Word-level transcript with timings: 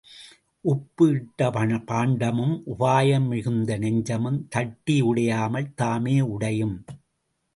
உப்பு 0.65 1.05
இட்ட 1.09 1.49
பாண்டமும் 1.89 2.55
உபாயம் 2.65 3.27
மிகுந்த 3.27 3.77
நெஞ்சமும் 3.77 4.39
தட்டி 4.49 5.01
உடையாமல் 5.01 5.69
தாமே 5.75 6.21
உடையும். 6.21 6.75